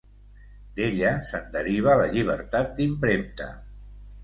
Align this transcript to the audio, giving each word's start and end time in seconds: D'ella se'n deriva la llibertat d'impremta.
D'ella 0.79 1.11
se'n 1.33 1.45
deriva 1.57 1.99
la 2.01 2.09
llibertat 2.17 2.75
d'impremta. 2.83 3.53